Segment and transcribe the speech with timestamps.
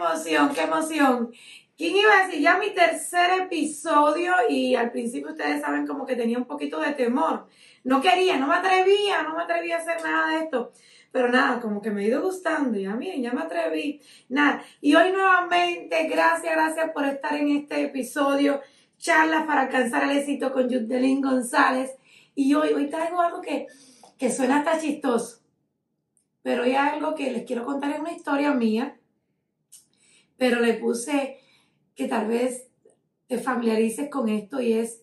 [0.00, 1.32] emoción, qué emoción.
[1.76, 2.40] ¿Quién iba a decir?
[2.40, 6.92] Ya mi tercer episodio y al principio ustedes saben como que tenía un poquito de
[6.92, 7.46] temor.
[7.84, 10.72] No quería, no me atrevía, no me atrevía a hacer nada de esto.
[11.12, 12.78] Pero nada, como que me ha ido gustando.
[12.78, 14.00] Ya miren, ya me atreví.
[14.28, 14.62] Nada.
[14.80, 18.60] Y hoy nuevamente, gracias, gracias por estar en este episodio.
[18.98, 21.92] Charlas para alcanzar el éxito con Yudelín González.
[22.34, 23.66] Y hoy, hoy traigo algo que,
[24.18, 25.40] que suena hasta chistoso.
[26.42, 28.99] Pero hoy algo que les quiero contar es una historia mía.
[30.40, 31.38] Pero le puse
[31.94, 32.66] que tal vez
[33.26, 35.02] te familiarices con esto y es,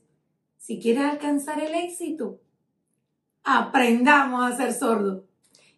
[0.57, 2.39] si quieres alcanzar el éxito,
[3.43, 5.25] aprendamos a ser sordos.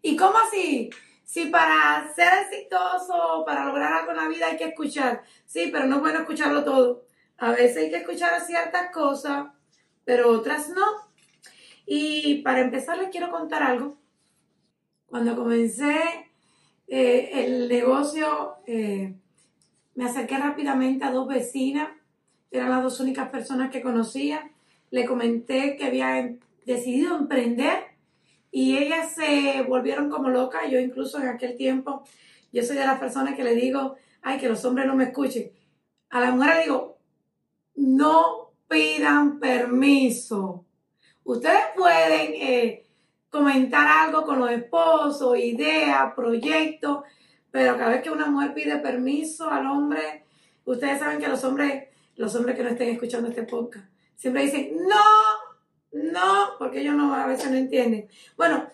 [0.02, 0.90] ¿Y cómo así?
[1.26, 5.24] Si para ser exitoso, para lograr algo en la vida hay que escuchar.
[5.46, 7.04] Sí, pero no es bueno escucharlo todo.
[7.38, 9.48] A veces hay que escuchar ciertas cosas,
[10.06, 10.86] pero otras no.
[11.86, 13.98] Y para empezar les quiero contar algo.
[15.08, 16.32] Cuando comencé
[16.88, 19.19] eh, el negocio, eh,
[19.96, 21.90] me acerqué rápidamente a dos vecinas.
[22.52, 24.50] Eran las dos únicas personas que conocía.
[24.92, 27.90] Le comenté que había decidido emprender
[28.52, 30.70] y ellas se volvieron como locas.
[30.70, 32.04] Yo incluso en aquel tiempo,
[32.52, 35.52] yo soy de las personas que le digo, ay, que los hombres no me escuchen.
[36.10, 36.98] A la mujer le digo,
[37.76, 40.66] no pidan permiso.
[41.24, 42.86] Ustedes pueden eh,
[43.30, 47.04] comentar algo con los esposos, ideas, proyectos,
[47.52, 50.24] pero cada vez que una mujer pide permiso al hombre,
[50.66, 54.78] ustedes saben que los hombres, los hombres que no estén escuchando este podcast, siempre dicen,
[54.88, 58.08] no, no, porque ellos no, a veces no entienden.
[58.38, 58.68] Bueno,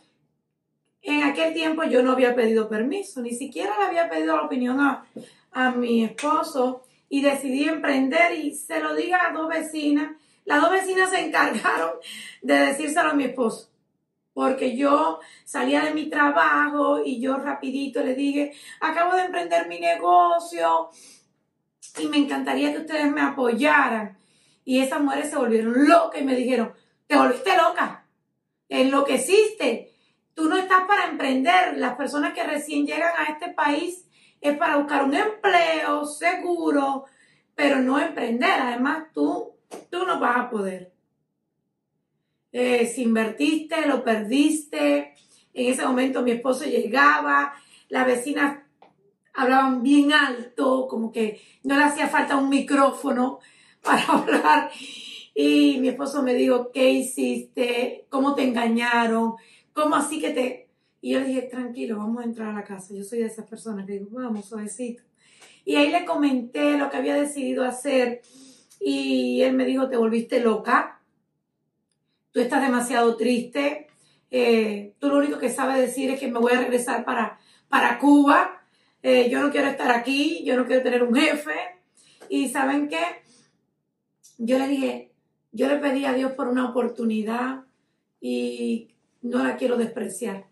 [1.02, 4.80] en aquel tiempo yo no había pedido permiso, ni siquiera le había pedido la opinión
[4.80, 5.06] a,
[5.52, 10.16] a mi esposo y decidí emprender y se lo diga a dos vecinas.
[10.46, 11.92] Las dos vecinas se encargaron
[12.42, 13.70] de decírselo a mi esposo,
[14.36, 19.80] porque yo salía de mi trabajo y yo rapidito le dije, acabo de emprender mi
[19.80, 20.90] negocio
[21.98, 24.18] y me encantaría que ustedes me apoyaran.
[24.66, 26.74] Y esas mujeres se volvieron locas y me dijeron,
[27.08, 28.08] te volviste loca,
[28.68, 29.94] enloqueciste.
[30.34, 31.78] Tú no estás para emprender.
[31.78, 34.06] Las personas que recién llegan a este país
[34.42, 37.06] es para buscar un empleo seguro,
[37.56, 38.60] pero no emprender.
[38.60, 39.54] Además, tú,
[39.90, 40.95] tú no vas a poder.
[42.58, 45.14] Eh, si invertiste, lo perdiste.
[45.54, 47.54] En ese momento mi esposo llegaba,
[47.90, 48.60] las vecinas
[49.34, 53.40] hablaban bien alto, como que no le hacía falta un micrófono
[53.82, 54.72] para hablar.
[55.36, 58.06] Y mi esposo me dijo, ¿qué hiciste?
[58.08, 59.34] ¿Cómo te engañaron?
[59.74, 60.70] ¿Cómo así que te...?
[61.02, 62.94] Y yo dije, tranquilo, vamos a entrar a la casa.
[62.94, 65.04] Yo soy de esas personas que digo, vamos, suavecito.
[65.66, 68.22] Y ahí le comenté lo que había decidido hacer.
[68.80, 70.95] Y él me dijo, te volviste loca.
[72.36, 73.88] Tú estás demasiado triste.
[74.30, 77.98] Eh, tú lo único que sabes decir es que me voy a regresar para, para
[77.98, 78.62] Cuba.
[79.02, 80.44] Eh, yo no quiero estar aquí.
[80.44, 81.54] Yo no quiero tener un jefe.
[82.28, 83.24] Y ¿saben qué?
[84.38, 85.14] Yo le dije,
[85.54, 87.64] yo le pedí a Dios por una oportunidad
[88.20, 88.90] y
[89.22, 90.48] no la quiero despreciar.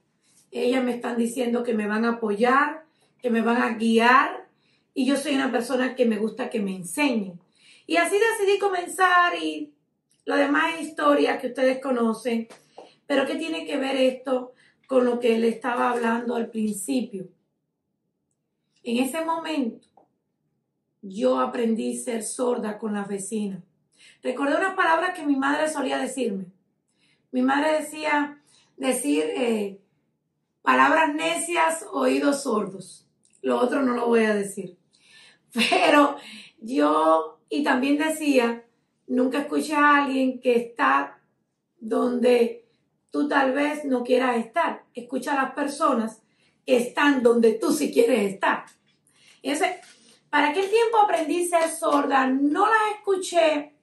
[0.52, 2.86] Ellas me están diciendo que me van a apoyar,
[3.22, 4.48] que me van a guiar
[4.94, 7.42] y yo soy una persona que me gusta que me enseñen.
[7.86, 9.73] Y así decidí comenzar y
[10.26, 12.48] lo demás es historia que ustedes conocen.
[13.06, 14.54] Pero ¿qué tiene que ver esto
[14.88, 17.28] con lo que le estaba hablando al principio?
[18.84, 19.88] En ese momento
[21.02, 23.62] yo aprendí a ser sorda con las vecinas.
[24.22, 26.46] Recordé unas palabras que mi madre solía decirme.
[27.32, 28.42] Mi madre decía
[28.78, 29.82] decir eh,
[30.62, 33.08] palabras necias, oídos sordos.
[33.42, 34.78] Lo otro no lo voy a decir.
[35.54, 36.16] Pero
[36.60, 38.63] yo, y también decía,
[39.08, 41.20] nunca escuché a alguien que está
[41.80, 42.66] donde
[43.12, 44.84] tú tal vez no quieras estar.
[44.94, 46.22] Escucha a las personas
[46.66, 48.66] que están donde tú sí quieres estar.
[49.42, 49.78] Entonces,
[50.30, 53.74] para aquel tiempo aprendí a ser sorda, no las escuché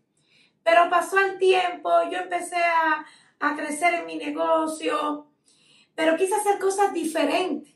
[0.63, 3.05] pero pasó el tiempo, yo empecé a,
[3.57, 5.27] crecer en mi negocio,
[5.95, 7.75] pero quise hacer cosas diferentes.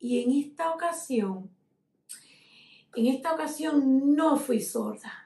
[0.00, 1.50] Y en esta ocasión,
[2.94, 5.19] en esta ocasión no fui sorda.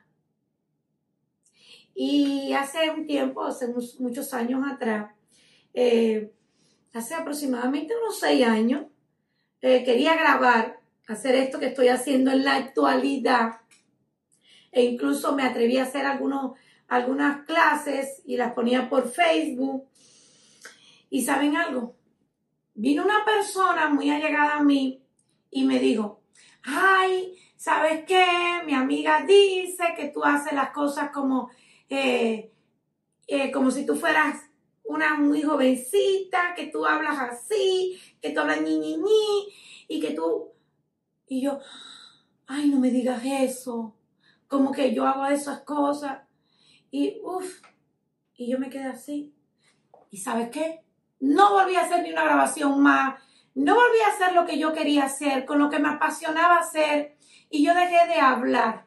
[1.95, 3.69] Y hace un tiempo, hace
[3.99, 5.13] muchos años atrás,
[5.73, 6.33] eh,
[6.93, 8.87] hace aproximadamente unos seis años,
[9.61, 13.61] eh, quería grabar, hacer esto que estoy haciendo en la actualidad
[14.75, 16.59] e incluso me atreví a hacer algunos,
[16.89, 19.89] algunas clases y las ponía por Facebook.
[21.11, 21.95] Y saben algo,
[22.75, 25.01] vino una persona muy allegada a mí
[25.51, 26.21] y me dijo,
[26.65, 28.27] ay, ¿sabes qué?
[28.67, 31.51] Mi amiga dice que tú haces las cosas como,
[31.95, 32.53] eh,
[33.27, 34.43] eh, como si tú fueras
[34.85, 39.49] una muy jovencita, que tú hablas así, que tú hablas ñi, ñi, ñi,
[39.89, 40.53] y que tú
[41.27, 41.59] Y yo,
[42.47, 43.97] ay, no me digas eso,
[44.47, 46.21] como que yo hago esas cosas.
[46.91, 47.63] Y uff,
[48.37, 49.35] y yo me quedé así.
[50.11, 50.85] ¿Y sabes qué?
[51.21, 53.21] No volví a hacer ni una grabación más,
[53.55, 57.17] no volví a hacer lo que yo quería hacer, con lo que me apasionaba hacer,
[57.51, 58.87] y yo dejé de hablar.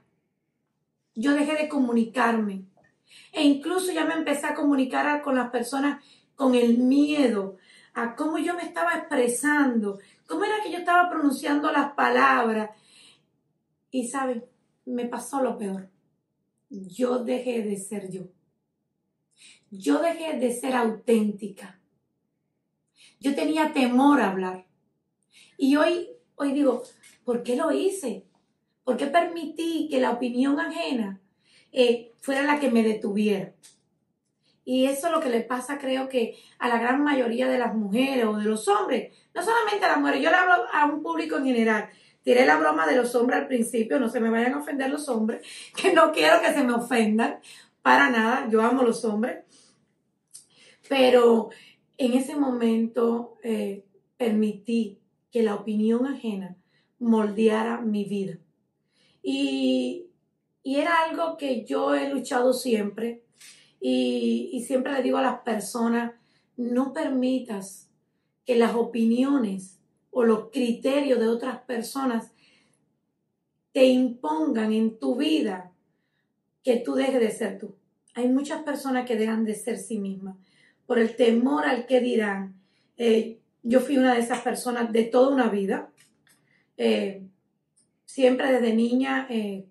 [1.15, 2.65] Yo dejé de comunicarme.
[3.31, 6.03] E incluso ya me empecé a comunicar con las personas
[6.35, 7.57] con el miedo
[7.93, 12.69] a cómo yo me estaba expresando, cómo era que yo estaba pronunciando las palabras.
[13.89, 14.45] Y saben,
[14.85, 15.89] me pasó lo peor.
[16.69, 18.23] Yo dejé de ser yo.
[19.71, 21.79] Yo dejé de ser auténtica.
[23.19, 24.67] Yo tenía temor a hablar.
[25.57, 26.83] Y hoy, hoy digo,
[27.25, 28.25] ¿por qué lo hice?
[28.83, 31.19] ¿Por qué permití que la opinión ajena
[31.71, 33.53] eh, fuera la que me detuviera?
[34.65, 37.73] Y eso es lo que le pasa, creo que, a la gran mayoría de las
[37.73, 39.13] mujeres o de los hombres.
[39.33, 41.89] No solamente a las mujeres, yo le hablo a un público en general.
[42.23, 45.07] Tiré la broma de los hombres al principio, no se me vayan a ofender los
[45.07, 45.47] hombres,
[45.81, 47.39] que no quiero que se me ofendan,
[47.81, 49.45] para nada, yo amo los hombres.
[50.89, 51.49] Pero
[51.97, 53.85] en ese momento eh,
[54.17, 54.99] permití
[55.31, 56.57] que la opinión ajena
[56.99, 58.37] moldeara mi vida.
[59.23, 60.06] Y,
[60.75, 63.23] era algo que yo he luchado siempre
[63.79, 66.13] y, y siempre le digo a las personas,
[66.57, 67.89] no permitas
[68.45, 69.79] que las opiniones
[70.11, 72.31] o los criterios de otras personas
[73.71, 75.71] te impongan en tu vida
[76.63, 77.75] que tú dejes de ser tú.
[78.15, 80.35] Hay muchas personas que dejan de ser sí mismas
[80.87, 82.55] por el temor al que dirán.
[82.97, 85.91] Eh, yo fui una de esas personas de toda una vida.
[86.77, 87.21] Eh,
[88.05, 89.65] siempre desde niña eh,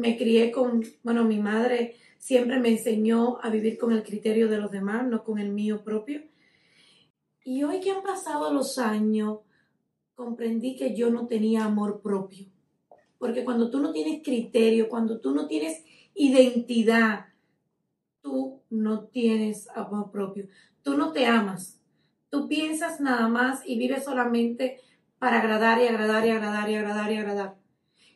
[0.00, 4.58] me crié con, bueno, mi madre siempre me enseñó a vivir con el criterio de
[4.58, 6.22] los demás, no con el mío propio.
[7.44, 9.40] Y hoy que han pasado los años,
[10.14, 12.46] comprendí que yo no tenía amor propio.
[13.18, 15.82] Porque cuando tú no tienes criterio, cuando tú no tienes
[16.14, 17.26] identidad,
[18.22, 20.46] tú no tienes amor propio.
[20.82, 21.80] Tú no te amas.
[22.30, 24.80] Tú piensas nada más y vives solamente
[25.18, 27.56] para agradar y agradar y agradar y agradar y agradar.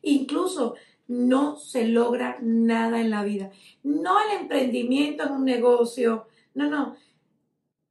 [0.02, 0.74] Incluso
[1.06, 3.50] no se logra nada en la vida.
[3.82, 6.26] No el emprendimiento en un negocio.
[6.54, 6.96] No, no.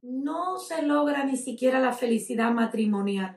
[0.02, 3.36] No se logra ni siquiera la felicidad matrimonial.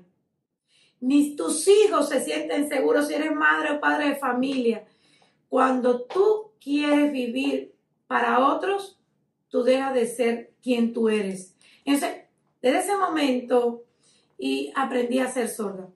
[0.99, 4.85] Ni tus hijos se sienten seguros si eres madre o padre de familia.
[5.47, 7.73] Cuando tú quieres vivir
[8.07, 8.99] para otros,
[9.49, 11.55] tú dejas de ser quien tú eres.
[11.85, 12.23] Entonces,
[12.61, 13.85] desde ese momento,
[14.37, 15.89] y aprendí a ser sorda.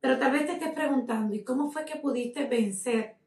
[0.00, 3.17] Pero tal vez te estés preguntando, ¿y cómo fue que pudiste vencer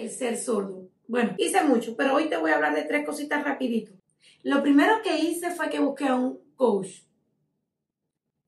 [0.00, 0.88] el ser sordo?
[1.08, 3.92] Bueno, hice mucho, pero hoy te voy a hablar de tres cositas rapidito.
[4.42, 7.02] Lo primero que hice fue que busqué a un coach.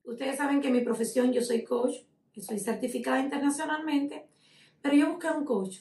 [0.03, 1.95] Ustedes saben que mi profesión yo soy coach,
[2.37, 4.27] soy certificada internacionalmente,
[4.81, 5.79] pero yo busqué a un coach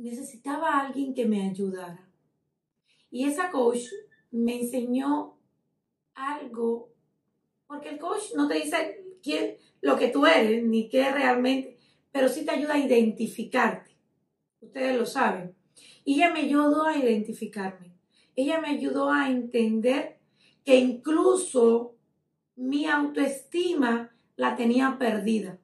[0.00, 2.08] necesitaba alguien que me ayudara.
[3.10, 3.84] Y esa coach
[4.30, 5.36] me enseñó
[6.14, 6.92] algo,
[7.66, 11.78] porque el coach no te dice quién, lo que tú eres, ni qué realmente,
[12.12, 13.92] pero sí te ayuda a identificarte.
[14.60, 15.54] Ustedes lo saben.
[16.04, 17.92] Ella me ayudó a identificarme.
[18.36, 20.18] Ella me ayudó a entender
[20.64, 21.94] que incluso
[22.56, 25.58] mi autoestima la tenía perdida.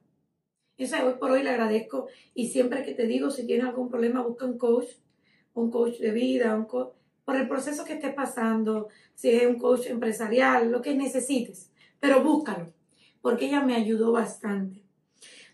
[0.77, 4.21] Esa hoy por hoy le agradezco y siempre que te digo, si tienes algún problema,
[4.21, 4.89] busca un coach,
[5.53, 6.93] un coach de vida, un coach,
[7.25, 12.23] por el proceso que estés pasando, si es un coach empresarial, lo que necesites, pero
[12.23, 12.71] búscalo,
[13.21, 14.86] porque ella me ayudó bastante.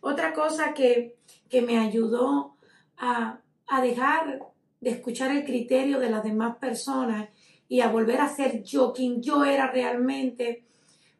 [0.05, 1.15] Otra cosa que,
[1.49, 2.57] que me ayudó
[2.97, 7.29] a, a dejar de escuchar el criterio de las demás personas
[7.69, 10.65] y a volver a ser yo quien yo era realmente,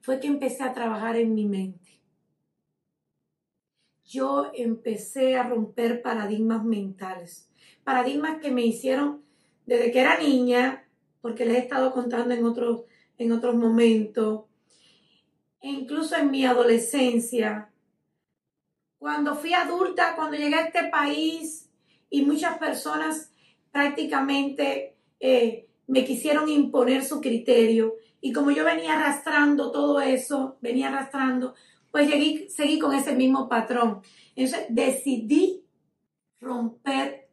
[0.01, 2.01] fue que empecé a trabajar en mi mente.
[4.03, 7.49] Yo empecé a romper paradigmas mentales,
[7.85, 9.23] paradigmas que me hicieron
[9.65, 10.89] desde que era niña,
[11.21, 12.81] porque les he estado contando en otros,
[13.17, 14.43] en otros momentos,
[15.61, 17.69] e incluso en mi adolescencia,
[19.03, 21.69] cuando fui adulta, cuando llegué a este país
[22.09, 23.33] y muchas personas
[23.69, 27.95] prácticamente eh, me quisieron imponer su criterio.
[28.21, 31.53] Y como yo venía arrastrando todo eso, venía arrastrando,
[31.91, 32.09] pues
[32.47, 34.03] seguí, con ese mismo patrón.
[34.37, 35.65] Entonces decidí
[36.39, 37.27] romper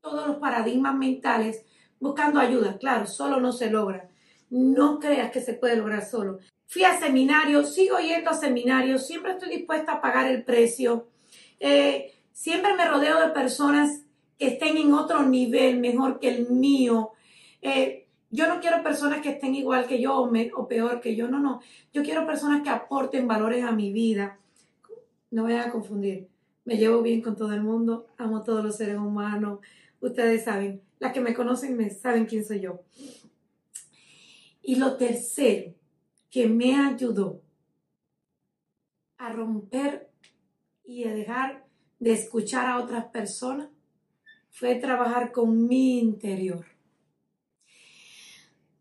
[0.00, 1.64] todos los paradigmas mentales
[2.00, 2.78] buscando ayuda.
[2.78, 4.10] Claro, solo no se logra.
[4.52, 6.38] No creas que se puede lograr solo.
[6.66, 11.08] Fui a seminarios, sigo yendo a seminarios, siempre estoy dispuesta a pagar el precio.
[11.58, 14.02] Eh, siempre me rodeo de personas
[14.38, 17.12] que estén en otro nivel mejor que el mío.
[17.62, 21.38] Eh, yo no quiero personas que estén igual que yo o, peor que yo, no,
[21.38, 21.62] no.
[21.94, 24.38] Yo quiero personas que aporten valores a mi vida.
[25.30, 26.28] no vayan a confundir.
[26.66, 29.60] Me llevo bien con todo el mundo, amo a todos los seres humanos.
[30.02, 32.82] Ustedes saben, las que me conocen me saben quién soy yo.
[34.62, 35.74] Y lo tercero
[36.30, 37.42] que me ayudó
[39.18, 40.10] a romper
[40.84, 41.66] y a dejar
[41.98, 43.68] de escuchar a otras personas
[44.50, 46.66] fue trabajar con mi interior.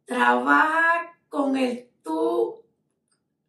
[0.06, 2.64] Trabaja con el tú,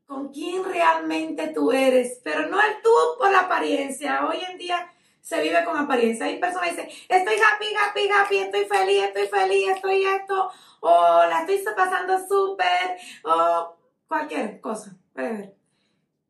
[0.06, 4.28] con quién realmente tú eres, pero no el tú por la apariencia.
[4.28, 4.91] Hoy en día
[5.22, 6.26] se vive con apariencia.
[6.26, 10.50] Hay personas que dicen, estoy happy, happy, happy, estoy feliz, estoy feliz, estoy esto,
[10.80, 13.76] o la estoy pasando súper, o
[14.06, 14.96] cualquier cosa.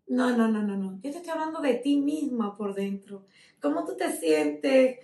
[0.06, 1.00] No, no, no, no, no.
[1.02, 3.24] Yo te estoy hablando de ti misma por dentro.
[3.60, 4.98] ¿Cómo tú te sientes?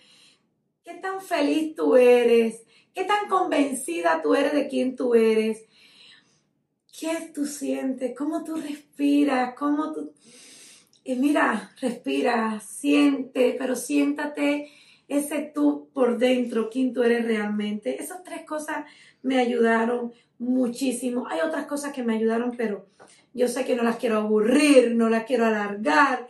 [0.85, 2.67] ¿Qué tan feliz tú eres?
[2.95, 5.65] ¿Qué tan convencida tú eres de quién tú eres?
[6.99, 8.15] ¿Qué tú sientes?
[8.17, 9.55] ¿Cómo tú respiras?
[9.55, 10.13] ¿Cómo tú...
[11.09, 14.71] Y mira, respira, siente, pero siéntate
[15.09, 17.99] ese tú por dentro, quién tú eres realmente.
[17.99, 18.85] Esas tres cosas
[19.23, 21.27] me ayudaron muchísimo.
[21.27, 22.91] Hay otras cosas que me ayudaron, pero
[23.33, 26.29] yo sé que no las quiero aburrir, no las quiero alargar.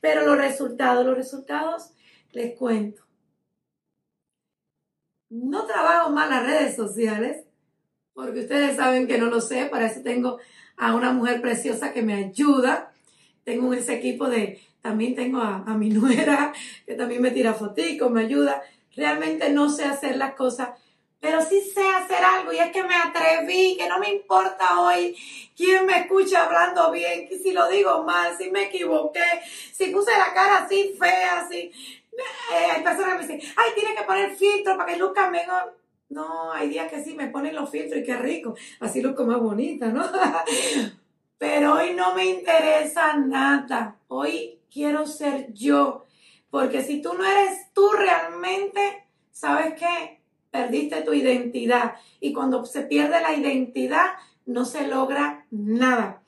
[0.00, 1.90] Pero los resultados, los resultados,
[2.32, 3.02] les cuento.
[5.28, 7.44] No trabajo más las redes sociales,
[8.14, 10.38] porque ustedes saben que no lo sé, para eso tengo
[10.78, 12.94] a una mujer preciosa que me ayuda.
[13.46, 16.52] Tengo ese equipo de también tengo a, mi nuera,
[16.84, 18.60] que también me tira fotico, me ayuda.
[18.96, 20.70] Realmente no sé hacer las cosas,
[21.20, 25.16] pero sí sé hacer algo y es que me atreví, que no me importa hoy
[25.56, 29.22] quién me escucha hablando bien, si lo digo mal, si me equivoqué,
[29.72, 31.70] si puse la cara así fea, así.
[32.12, 35.78] Eh, hay personas que me dicen, ay, tiene que poner filtro para que luzca mejor.
[36.08, 39.38] No, hay días que sí me ponen los filtros y qué rico, así luzco más
[39.38, 40.04] bonita, ¿no?
[41.38, 43.98] Pero hoy no me interesa nada.
[44.08, 46.04] Hoy quiero ser yo.
[46.50, 50.20] Porque si tú no eres tú realmente, ¿sabes qué?
[50.50, 51.96] Perdiste tu identidad.
[52.20, 54.14] Y cuando se pierde la identidad,
[54.46, 56.22] no se logra nada.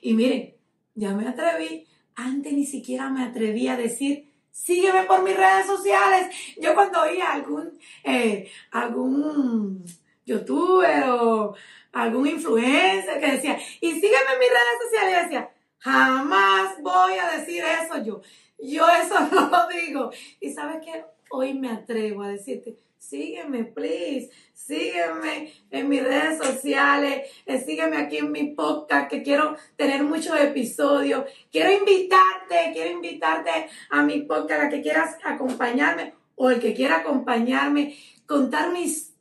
[0.00, 0.54] Y miren,
[0.94, 1.86] ya me atreví.
[2.16, 6.34] Antes ni siquiera me atreví a decir, sígueme por mis redes sociales.
[6.60, 9.84] Yo cuando oía algún, eh, algún
[10.24, 11.54] youtuber o
[11.92, 15.50] algún influencer que decía, y sígueme en mis redes sociales, y decía,
[15.84, 18.22] Jamás voy a decir eso yo.
[18.58, 20.10] Yo eso no lo digo.
[20.40, 21.04] Y sabes qué?
[21.30, 28.18] Hoy me atrevo a decirte, sígueme, please, sígueme en mis redes sociales, eh, sígueme aquí
[28.18, 31.24] en mi podcast, que quiero tener muchos episodios.
[31.52, 37.00] Quiero invitarte, quiero invitarte a mi podcast, a que quieras acompañarme o el que quiera
[37.00, 37.94] acompañarme,
[38.26, 39.13] contar una historia,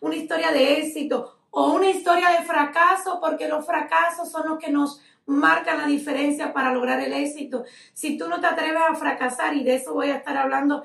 [0.00, 4.70] una historia de éxito o una historia de fracaso, porque los fracasos son los que
[4.70, 7.64] nos marca la diferencia para lograr el éxito.
[7.92, 10.84] Si tú no te atreves a fracasar, y de eso voy a estar hablando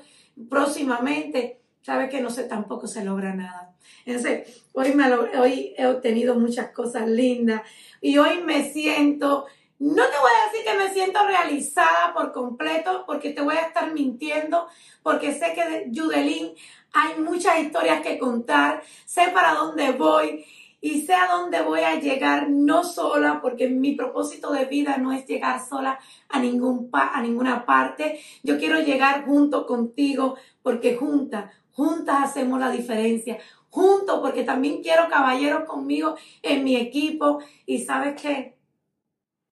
[0.49, 3.73] próximamente, sabes que no sé, tampoco se logra nada.
[4.05, 7.61] Entonces, hoy, me, hoy he obtenido muchas cosas lindas
[8.01, 9.45] y hoy me siento,
[9.79, 13.67] no te voy a decir que me siento realizada por completo, porque te voy a
[13.67, 14.67] estar mintiendo,
[15.01, 16.53] porque sé que de Judelín
[16.93, 20.45] hay muchas historias que contar, sé para dónde voy
[20.79, 25.13] y sé a dónde voy a llegar no sola, porque mi propósito de vida no
[25.13, 28.19] es llegar sola a, ningún a ninguna parte.
[28.43, 33.37] Yo quiero llegar junto contigo, porque juntas, juntas hacemos la diferencia.
[33.69, 37.39] Juntos, porque también quiero caballeros conmigo en mi equipo.
[37.65, 38.57] Y sabes qué?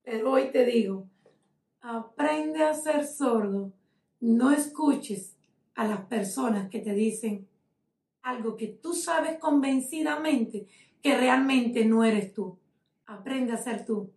[0.04, 1.08] Pero hoy te digo,
[1.82, 3.72] aprende a ser sordo.
[4.20, 5.36] No escuches
[5.76, 7.48] a las personas que te dicen
[8.22, 10.68] algo que tú sabes convencidamente
[11.02, 12.58] que realmente no eres tú.
[13.06, 14.12] Aprende a ser tú.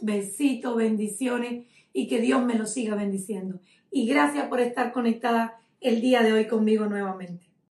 [0.00, 3.60] Besitos, bendiciones y que Dios me lo siga bendiciendo.
[3.90, 7.43] Y gracias por estar conectada el día de hoy conmigo nuevamente.